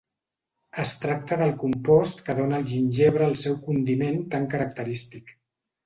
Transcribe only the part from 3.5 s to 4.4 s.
condiment